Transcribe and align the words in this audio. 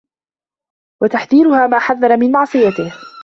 وَتَحْذِيرُهَا 1.03 1.67
مَا 1.67 1.79
حَذَّرَ 1.79 2.17
مِنْ 2.17 2.31
مَعْصِيَتِهِ 2.31 2.91